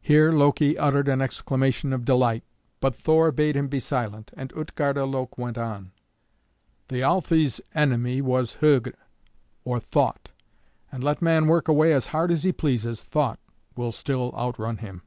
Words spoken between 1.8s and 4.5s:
of delight, but Thor bade him be silent,